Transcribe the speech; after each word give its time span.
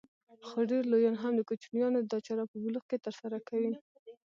خو 0.47 0.59
ډېر 0.71 0.83
لويان 0.91 1.15
هم 1.19 1.33
د 1.35 1.41
کوچنيانو 1.49 1.99
دا 2.11 2.19
چاره 2.27 2.43
په 2.51 2.55
بلوغ 2.63 2.83
کې 2.89 2.97
ترسره 3.05 3.37
کوي. 3.49 3.73